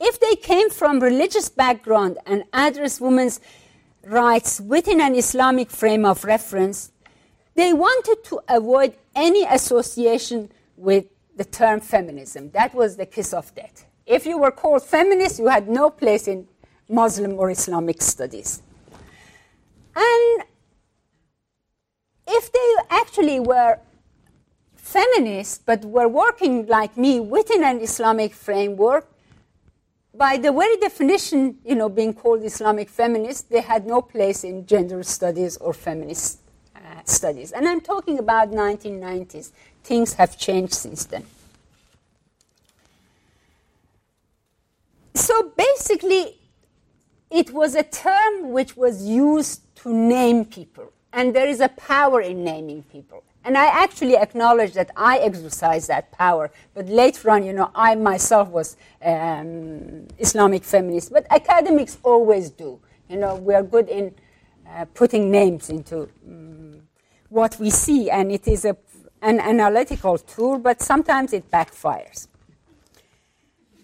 [0.00, 3.40] If they came from religious background and addressed women's
[4.04, 6.92] rights within an Islamic frame of reference,
[7.54, 12.50] they wanted to avoid any association with the term feminism.
[12.50, 13.86] That was the kiss of death.
[14.06, 16.46] If you were called feminist, you had no place in
[16.88, 18.62] Muslim or Islamic studies.
[19.94, 20.44] And
[22.26, 23.78] if they actually were
[24.88, 29.06] feminists, but were working like me within an Islamic framework,
[30.14, 34.66] by the very definition, you know, being called Islamic feminists, they had no place in
[34.66, 36.40] gender studies or feminist
[36.74, 37.52] uh, studies.
[37.52, 39.52] And I'm talking about 1990s.
[39.84, 41.24] Things have changed since then.
[45.14, 46.38] So basically,
[47.30, 50.92] it was a term which was used to name people.
[51.12, 53.22] And there is a power in naming people.
[53.44, 56.50] And I actually acknowledge that I exercise that power.
[56.74, 61.12] But later on, you know, I myself was um, Islamic feminist.
[61.12, 62.80] But academics always do.
[63.08, 64.14] You know, we are good in
[64.68, 66.82] uh, putting names into um,
[67.30, 68.76] what we see, and it is a,
[69.22, 72.28] an analytical tool, but sometimes it backfires.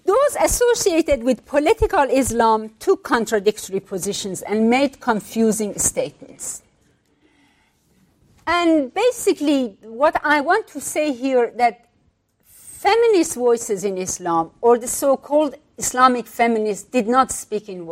[0.04, 6.63] Those associated with political Islam took contradictory positions and made confusing statements.
[8.46, 11.88] And basically, what I want to say here that
[12.46, 17.88] feminist voices in Islam, or the so-called Islamic feminists, did not speak in,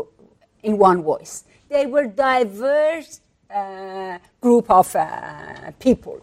[0.63, 1.45] in one voice.
[1.71, 6.21] They were diverse uh, group of uh, people.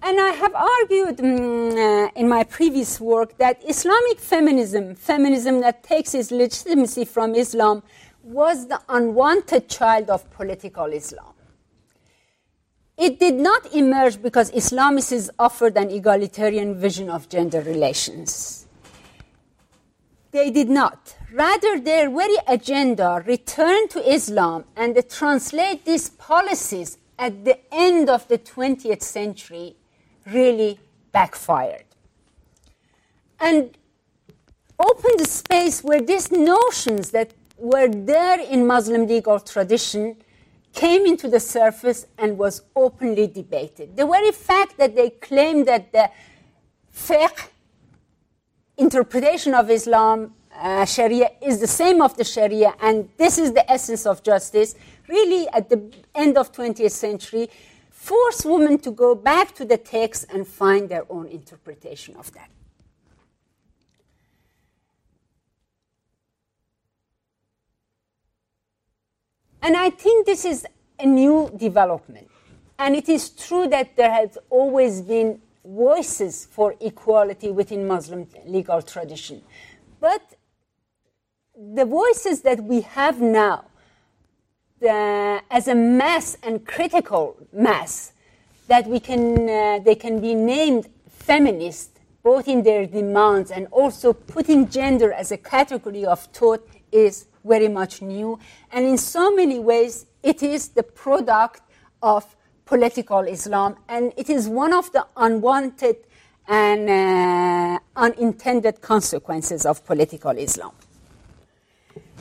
[0.00, 5.82] And I have argued um, uh, in my previous work that Islamic feminism, feminism that
[5.82, 7.82] takes its legitimacy from Islam,
[8.22, 11.32] was the unwanted child of political Islam.
[12.98, 18.66] It did not emerge because Islamists offered an egalitarian vision of gender relations.
[20.32, 21.14] They did not.
[21.32, 28.10] Rather, their very agenda returned to Islam and they translate these policies at the end
[28.10, 29.76] of the 20th century
[30.26, 30.80] really
[31.12, 31.84] backfired.
[33.38, 33.78] And
[34.78, 40.16] opened a space where these notions that were there in Muslim legal tradition
[40.72, 43.96] came into the surface and was openly debated.
[43.96, 46.10] The very fact that they claim that the
[46.94, 47.48] fiqh
[48.76, 53.70] interpretation of Islam, uh, Sharia, is the same of the Sharia, and this is the
[53.70, 54.74] essence of justice,
[55.08, 57.50] really at the end of 20th century,
[57.90, 62.50] forced women to go back to the text and find their own interpretation of that.
[69.62, 70.66] And I think this is
[70.98, 72.28] a new development.
[72.78, 78.80] And it is true that there has always been voices for equality within Muslim legal
[78.82, 79.42] tradition.
[80.00, 80.22] But
[81.56, 83.64] the voices that we have now,
[84.80, 88.12] as a mass and critical mass,
[88.68, 94.12] that we can, uh, they can be named feminist, both in their demands and also
[94.12, 98.38] putting gender as a category of thought, is very much new.
[98.72, 101.62] And in so many ways, it is the product
[102.02, 105.96] of political Islam, and it is one of the unwanted
[106.46, 110.72] and uh, unintended consequences of political Islam.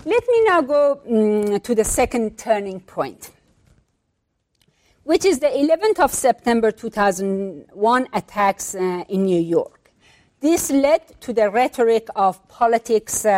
[0.06, 3.32] Let me now go um, to the second turning point,
[5.04, 9.87] which is the 11th of September 2001 attacks uh, in New York.
[10.40, 13.30] This led to the rhetoric of politics, uh,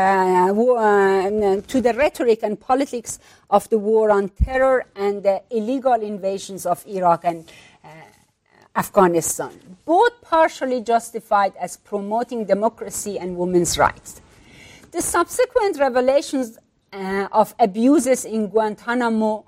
[0.51, 3.19] uh, to the rhetoric and politics
[3.49, 7.49] of the war on terror and the illegal invasions of Iraq and
[7.85, 7.87] uh,
[8.75, 14.19] Afghanistan, both partially justified as promoting democracy and women's rights.
[14.91, 16.59] The subsequent revelations
[16.91, 19.45] uh, of abuses in Guantanamo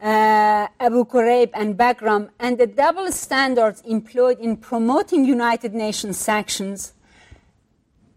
[0.00, 6.92] uh, Abu Ghraib and Bagram, and the double standards employed in promoting United Nations sanctions,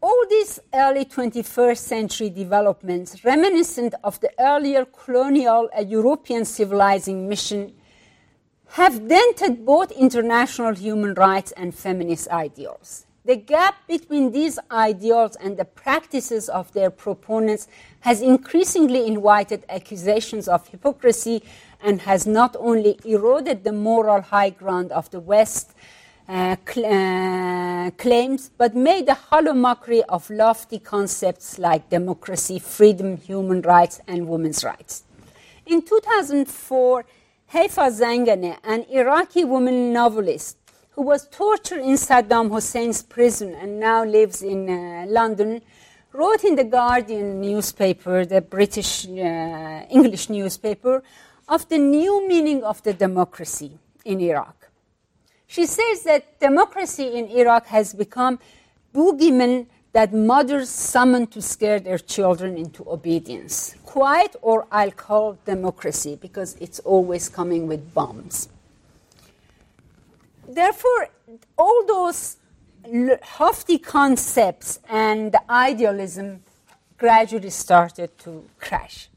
[0.02, 7.74] all these early 21st century developments, reminiscent of the earlier colonial uh, European civilizing mission,
[8.70, 13.06] have dented both international human rights and feminist ideals.
[13.26, 17.68] The gap between these ideals and the practices of their proponents
[18.00, 21.44] has increasingly invited accusations of hypocrisy
[21.82, 25.74] and has not only eroded the moral high ground of the West
[26.28, 33.18] uh, cl- uh, claims, but made a hollow mockery of lofty concepts like democracy, freedom,
[33.18, 35.04] human rights, and women's rights.
[35.66, 37.06] In 2004,
[37.48, 40.58] Haifa Zanganeh, an Iraqi woman novelist
[40.92, 45.62] who was tortured in Saddam Hussein's prison and now lives in uh, London,
[46.14, 51.02] wrote in the Guardian newspaper, the British uh, English newspaper,
[51.50, 54.70] of the new meaning of the democracy in Iraq.
[55.48, 58.40] She says that democracy in Iraq has become
[58.94, 63.76] boogeyman that mothers summon to scare their children into obedience.
[63.84, 68.50] Quiet, or I'll call democracy because it's always coming with bombs.
[70.48, 71.10] Therefore,
[71.58, 72.38] all those
[72.88, 76.44] lofty concepts and idealism
[76.98, 79.09] gradually started to crash.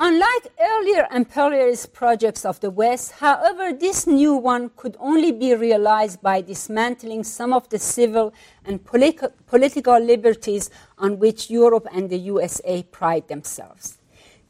[0.00, 6.22] Unlike earlier imperialist projects of the West, however, this new one could only be realized
[6.22, 8.32] by dismantling some of the civil
[8.64, 13.98] and political liberties on which Europe and the USA pride themselves.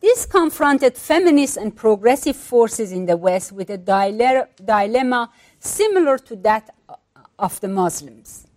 [0.01, 5.30] This confronted feminist and progressive forces in the West with a dilemma
[5.61, 6.74] similar to that
[7.38, 8.49] of the Muslims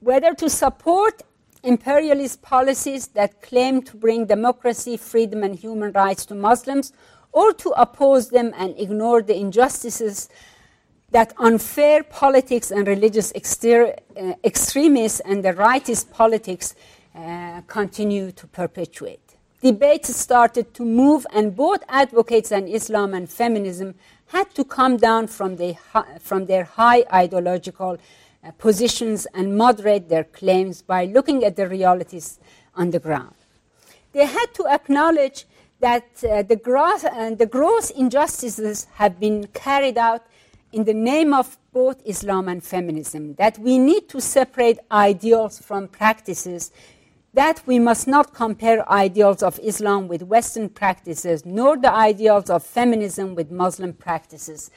[0.00, 1.22] whether to support
[1.66, 6.92] imperialist policies that claim to bring democracy, freedom, and human rights to Muslims,
[7.32, 10.28] or to oppose them and ignore the injustices
[11.10, 16.74] that unfair politics and religious exter- uh, extremists and the rightist politics
[17.14, 19.20] uh, continue to perpetuate.
[19.62, 23.94] Debates started to move, and both advocates and Islam and feminism
[24.26, 25.76] had to come down from, the,
[26.20, 27.98] from their high ideological
[28.58, 32.38] positions and moderate their claims by looking at the realities
[32.74, 33.34] on the ground.
[34.12, 35.46] They had to acknowledge
[35.80, 40.26] that uh, the, gross, uh, the gross injustices have been carried out
[40.72, 45.88] in the name of both Islam and feminism, that we need to separate ideals from
[45.88, 46.70] practices,
[47.34, 52.64] that we must not compare ideals of Islam with Western practices, nor the ideals of
[52.64, 54.70] feminism with Muslim practices,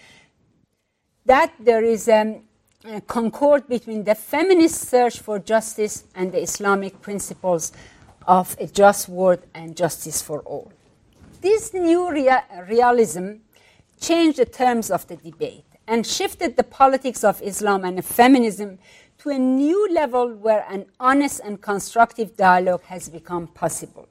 [1.25, 2.39] that there is um, uh,
[2.85, 7.73] Uh, concord between the feminist search for justice and the Islamic principles
[8.25, 10.71] of a just world and justice for all.
[11.41, 13.39] This new rea- realism
[13.99, 18.79] changed the terms of the debate and shifted the politics of Islam and feminism
[19.17, 24.07] to a new level where an honest and constructive dialogue has become possible.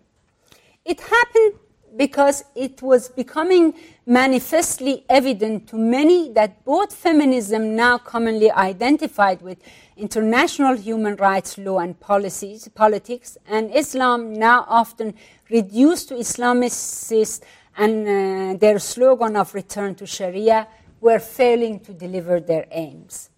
[0.84, 1.54] It happened
[1.96, 3.74] because it was becoming
[4.06, 9.58] manifestly evident to many that both feminism, now commonly identified with
[9.96, 15.14] international human rights law and policies, politics, and Islam, now often
[15.50, 17.40] reduced to Islamicists
[17.76, 20.66] and uh, their slogan of return to Sharia,
[21.00, 23.30] were failing to deliver their aims.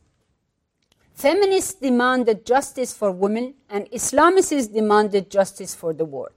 [1.15, 6.33] Feminists demanded justice for women, and Islamicists demanded justice for the world.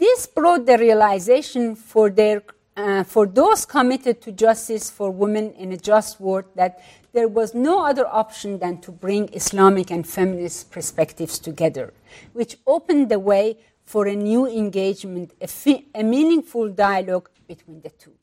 [0.00, 2.42] This brought the realization for, their,
[2.74, 6.82] uh, for those committed to justice for women in a just world that
[7.12, 11.92] there was no other option than to bring Islamic and feminist perspectives together,
[12.32, 17.90] which opened the way for a new engagement, a, fi- a meaningful dialogue between the
[17.90, 18.14] two.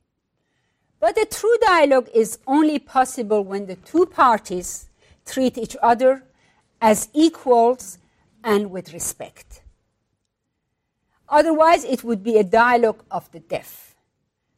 [0.99, 4.87] But a true dialogue is only possible when the two parties
[5.27, 6.23] treat each other
[6.81, 7.99] as equals
[8.43, 9.61] and with respect.
[11.29, 13.95] Otherwise, it would be a dialogue of the deaf.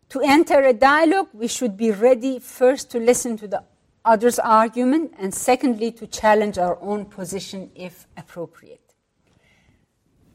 [0.10, 3.64] To enter a dialogue, we should be ready first to listen to the
[4.06, 8.82] other's argument, and secondly, to challenge our own position if appropriate.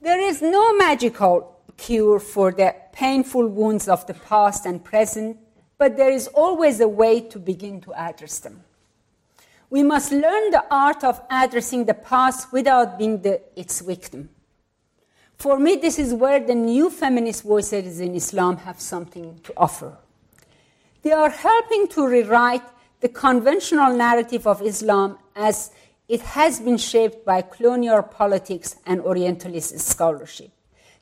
[0.01, 5.39] There is no magical cure for the painful wounds of the past and present,
[5.79, 8.63] but there is always a way to begin to address them.
[9.71, 14.29] We must learn the art of addressing the past without being the, its victim.
[15.37, 19.97] For me, this is where the new feminist voices in Islam have something to offer.
[21.03, 22.63] They are helping to rewrite
[23.01, 25.71] the conventional narrative of Islam as
[26.09, 30.51] it has been shaped by colonial politics and Orientalist scholarship.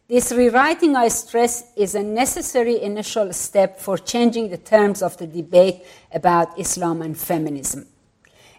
[0.08, 5.26] This rewriting, I stress, is a necessary initial step for changing the terms of the
[5.26, 7.86] debate about Islam and feminism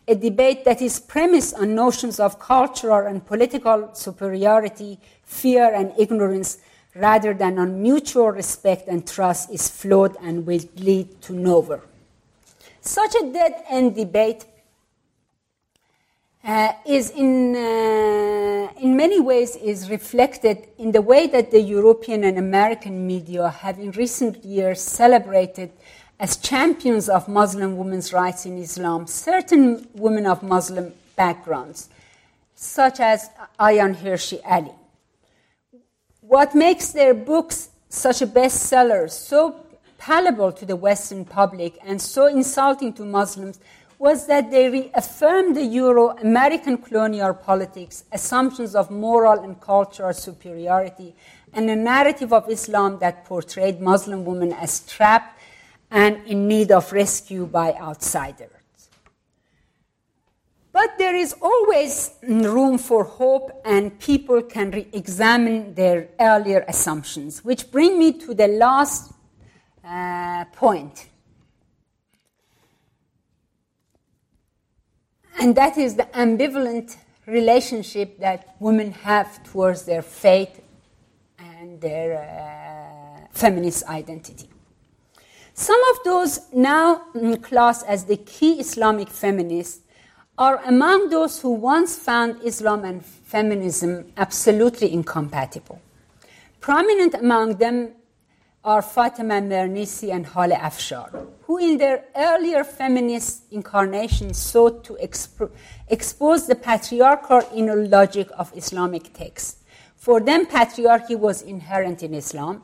[0.07, 6.57] a debate that is premised on notions of cultural and political superiority, fear, and ignorance,
[6.95, 11.81] rather than on mutual respect and trust, is flawed and will lead to nowhere.
[12.81, 14.45] Such a dead end debate
[16.43, 22.25] uh, is in, uh, in many ways is reflected in the way that the European
[22.25, 25.71] and American media have in recent years celebrated
[26.19, 31.89] as champions of Muslim women's rights in Islam certain women of Muslim backgrounds,
[32.55, 34.71] such as Ayaan Hirsi Ali.
[36.21, 39.55] What makes their books such a bestseller, so
[39.97, 43.59] palatable to the Western public and so insulting to Muslims,
[43.99, 51.15] was that they reaffirmed the Euro American colonial politics, assumptions of moral and cultural superiority,
[51.53, 55.39] and a narrative of Islam that portrayed Muslim women as trapped
[55.93, 58.49] and in need of rescue by outsiders.
[60.71, 67.45] But there is always room for hope, and people can re examine their earlier assumptions,
[67.45, 69.13] which bring me to the last
[69.85, 71.09] uh, point.
[75.39, 80.59] And that is the ambivalent relationship that women have towards their faith
[81.37, 84.49] and their uh, feminist identity.
[85.53, 86.95] Some of those now
[87.41, 89.81] classed as the key Islamic feminists
[90.35, 95.79] are among those who once found Islam and feminism absolutely incompatible.
[96.59, 97.91] Prominent among them
[98.63, 105.51] are Fatima Mernissi and Haleh Afshar, who in their earlier feminist incarnations sought to exp-
[105.87, 109.57] expose the patriarchal inner logic of Islamic texts.
[109.97, 112.63] For them, patriarchy was inherent in Islam.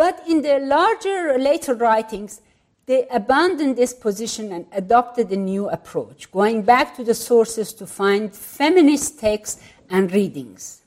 [0.00, 2.40] But in their larger later writings,
[2.86, 7.86] they abandoned this position and adopted a new approach, going back to the sources to
[7.86, 10.80] find feminist texts and readings.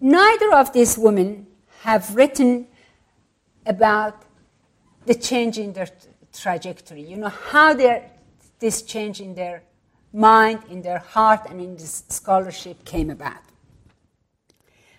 [0.00, 1.48] Neither of these women
[1.80, 2.68] have written
[3.66, 4.22] about
[5.06, 5.88] the change in their
[6.32, 7.74] trajectory, you know, how
[8.60, 9.64] this change in their
[10.12, 13.45] mind, in their heart, and in this scholarship came about.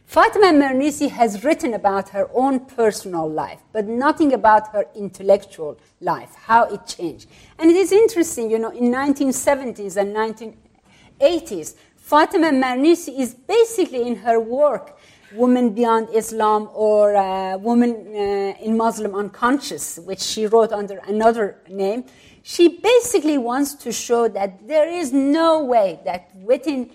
[0.08, 6.34] Fatima Mernissi has written about her own personal life, but nothing about her intellectual life,
[6.34, 7.28] how it changed.
[7.60, 14.16] And it is interesting, you know, in 1970s and 1980s, Fatima Mernissi is basically in
[14.16, 14.98] her work,
[15.34, 22.06] Women Beyond Islam or uh, uh, in Muslim Unconscious, which she wrote under another name.
[22.44, 26.92] She basically wants to show that there is no way that within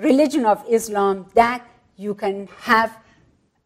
[0.00, 1.64] religion of Islam that
[1.98, 2.96] you can have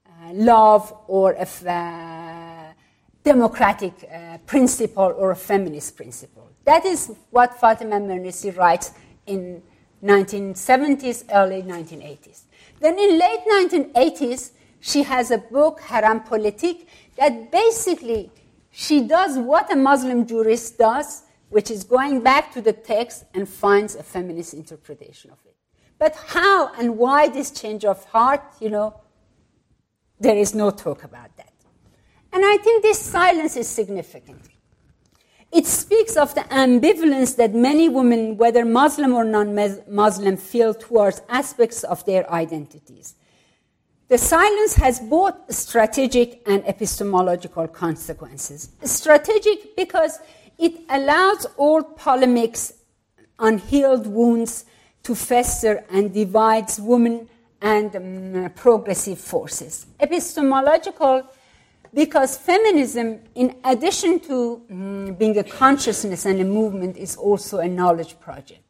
[0.07, 2.73] uh, love or a uh,
[3.23, 6.49] democratic uh, principle or a feminist principle.
[6.65, 8.93] That is what Fatima Mernissi writes
[9.27, 9.63] in
[10.03, 12.43] 1970s, early 1980s.
[12.81, 13.41] Then in late
[13.95, 18.31] 1980s, she has a book, Harem Politique, that basically
[18.71, 23.49] she does what a Muslim jurist does, which is going back to the text and
[23.49, 25.52] finds a feminist interpretation of it.
[26.03, 29.01] But how and why this change of heart, you know,
[30.19, 31.53] there is no talk about that.
[32.33, 34.49] And I think this silence is significant.
[35.53, 39.55] It speaks of the ambivalence that many women, whether Muslim or non
[39.87, 43.15] Muslim, feel towards aspects of their identities.
[44.09, 48.71] The silence has both strategic and epistemological consequences.
[48.83, 50.19] Strategic because
[50.59, 52.73] it allows old polemics,
[53.39, 54.65] unhealed wounds,
[55.03, 57.29] to fester and divides women
[57.61, 59.87] and um, progressive forces.
[60.01, 61.23] Epistemological,
[61.95, 67.69] because feminism, in addition to um, being a consciousness and a movement, is also a
[67.69, 68.61] knowledge project.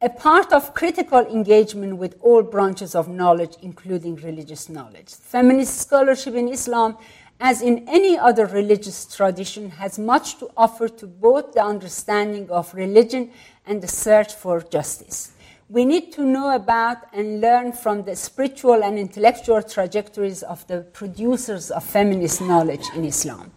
[0.00, 5.14] A part of critical engagement with all branches of knowledge, including religious knowledge.
[5.14, 6.96] Feminist scholarship in Islam,
[7.38, 12.74] as in any other religious tradition, has much to offer to both the understanding of
[12.74, 13.30] religion
[13.64, 15.31] and the search for justice
[15.72, 20.82] we need to know about and learn from the spiritual and intellectual trajectories of the
[20.92, 23.50] producers of feminist knowledge in Islam.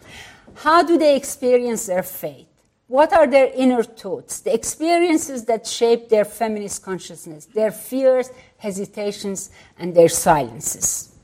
[0.55, 2.47] How do they experience their faith?
[2.87, 9.49] What are their inner thoughts, the experiences that shape their feminist consciousness, their fears, hesitations,
[9.77, 11.14] and their silences?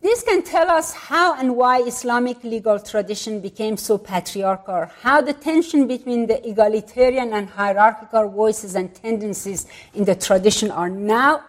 [0.00, 5.32] This can tell us how and why Islamic legal tradition became so patriarchal, how the
[5.32, 11.44] tension between the egalitarian and hierarchical voices and tendencies in the tradition are now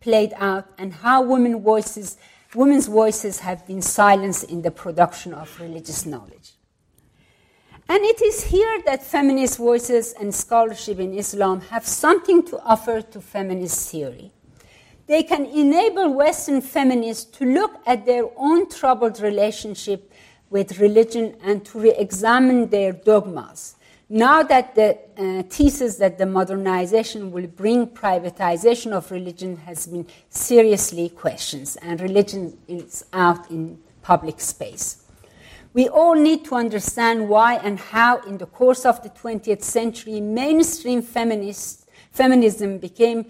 [0.00, 2.16] played out, and how women voices,
[2.56, 6.54] women's voices have been silenced in the production of religious knowledge.
[7.88, 13.00] And it is here that feminist voices and scholarship in Islam have something to offer
[13.00, 14.32] to feminist theory
[15.06, 20.12] they can enable Western feminists to look at their own troubled relationship
[20.50, 23.76] with religion and to re examine their dogmas.
[24.08, 30.06] Now that the uh, thesis that the modernization will bring privatization of religion has been
[30.28, 35.02] seriously questioned, and religion is out in public space.
[35.72, 40.20] We all need to understand why and how, in the course of the 20th century,
[40.20, 43.24] mainstream feminism became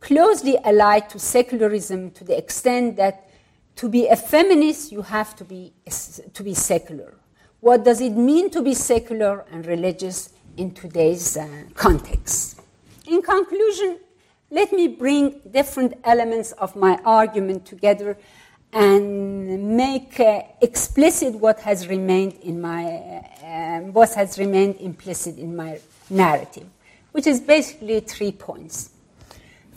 [0.00, 3.28] closely allied to secularism to the extent that
[3.76, 5.72] to be a feminist, you have to be,
[6.34, 7.14] to be secular.
[7.60, 12.60] What does it mean to be secular and religious in today's uh, context?
[13.06, 13.98] In conclusion,
[14.50, 18.16] let me bring different elements of my argument together
[18.72, 22.84] and make uh, explicit what has remained in my
[23.42, 26.66] uh, what has remained implicit in my narrative,
[27.12, 28.90] which is basically three points.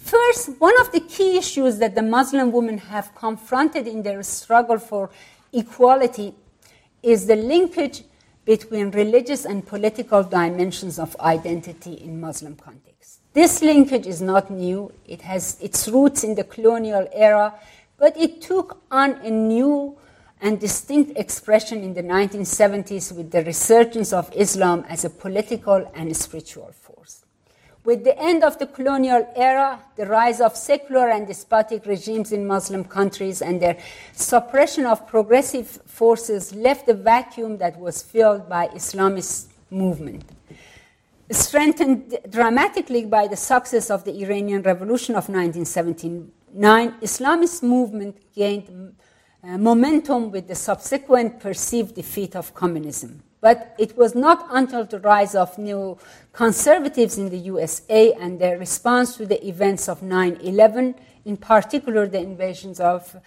[0.04, 4.78] First, one of the key issues that the Muslim women have confronted in their struggle
[4.78, 5.10] for
[5.54, 6.36] equality
[7.02, 8.04] is the linkage
[8.44, 13.20] between religious and political dimensions of identity in Muslim contexts.
[13.32, 14.92] This linkage is not new.
[15.06, 17.54] It has its roots in the colonial era,
[17.98, 19.98] but it took on a new
[20.42, 26.16] and distinct expression in the 1970s with the resurgence of Islam as a political and
[26.18, 26.83] spiritual force.
[27.86, 32.48] With the end of the colonial era, the rise of secular and despotic regimes in
[32.48, 33.78] Muslim countries and their
[34.14, 40.24] suppression of progressive forces left a vacuum that was filled by Islamist movement.
[41.30, 48.96] Strengthened dramatically by the success of the Iranian Revolution of 1979, Islamist movement gained
[49.44, 53.24] uh, momentum with the subsequent perceived defeat of communism.
[53.44, 55.98] But it was not until the rise of new
[56.32, 62.08] conservatives in the USA and their response to the events of 9 11, in particular
[62.08, 63.18] the invasions of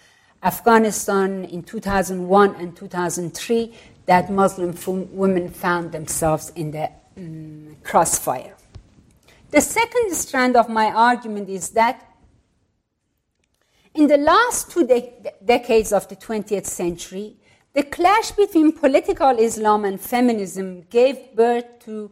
[0.41, 3.71] Afghanistan in 2001 and 2003,
[4.07, 4.73] that Muslim
[5.15, 8.55] women found themselves in the um, crossfire.
[9.51, 12.03] The second strand of my argument is that
[13.93, 15.13] in the last two de-
[15.45, 17.37] decades of the 20th century,
[17.77, 22.09] the clash between political Islam and feminism gave birth to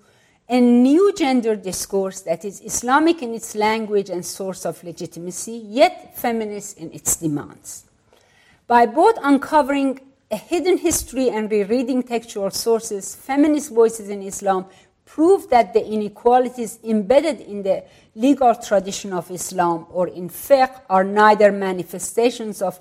[0.48, 6.16] a new gender discourse that is Islamic in its language and source of legitimacy, yet
[6.16, 7.86] feminist in its demands.
[8.68, 14.68] By both uncovering a hidden history and rereading textual sources, feminist voices in Islam
[15.06, 21.04] prove that the inequalities embedded in the legal tradition of Islam or in fiqh are
[21.04, 22.80] neither manifestations of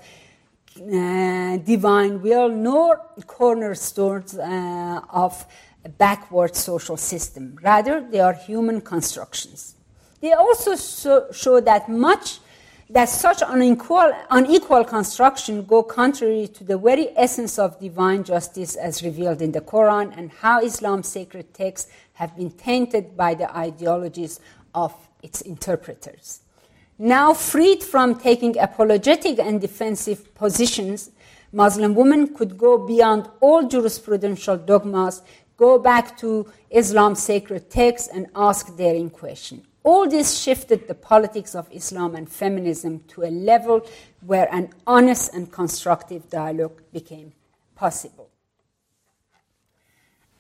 [0.77, 5.47] uh, divine will nor cornerstones uh, of
[5.85, 7.59] a backward social system.
[7.63, 9.77] Rather, they are human constructions.
[10.21, 12.39] They also so, show that much
[12.91, 19.03] that such unequal, unequal construction go contrary to the very essence of divine justice as
[19.03, 24.39] revealed in the Quran and how Islam's sacred texts have been tainted by the ideologies
[24.75, 26.41] of its interpreters.
[26.99, 31.11] Now freed from taking apologetic and defensive positions,
[31.53, 35.23] Muslim women could go beyond all jurisprudential dogmas,
[35.57, 39.65] go back to Islam's sacred texts, and ask daring questions.
[39.83, 43.87] All this shifted the politics of Islam and feminism to a level
[44.25, 47.33] where an honest and constructive dialogue became
[47.75, 48.31] possible.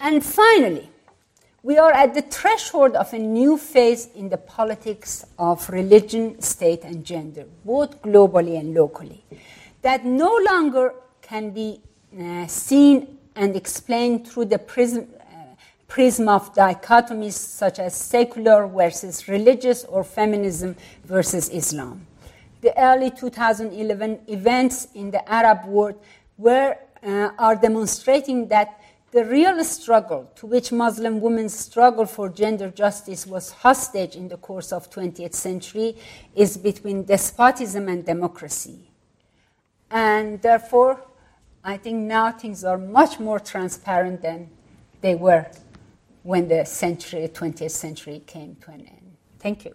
[0.00, 0.90] And finally,
[1.64, 6.84] we are at the threshold of a new phase in the politics of religion, state,
[6.84, 9.24] and gender, both globally and locally,
[9.80, 11.80] that no longer can be
[12.20, 15.54] uh, seen and explained through the prism, uh,
[15.88, 22.06] prism of dichotomies such as secular versus religious or feminism versus Islam.
[22.60, 25.98] The early 2011 events in the Arab world
[26.36, 28.82] were, uh, are demonstrating that
[29.14, 34.36] the real struggle to which Muslim women's struggle for gender justice was hostage in the
[34.36, 35.96] course of 20th century
[36.34, 38.90] is between despotism and democracy.
[39.88, 41.00] And therefore,
[41.62, 44.50] I think now things are much more transparent than
[45.00, 45.46] they were
[46.24, 49.16] when the century, 20th century came to an end.
[49.38, 49.74] Thank you.